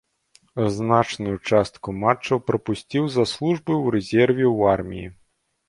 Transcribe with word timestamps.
Значную 0.77 1.33
частку 1.51 1.95
матчаў 2.05 2.43
прапусціў 2.49 3.03
з-за 3.11 3.29
службы 3.35 3.71
ў 3.83 3.85
рэзерве 3.99 4.45
ў 4.55 4.59
арміі. 4.77 5.07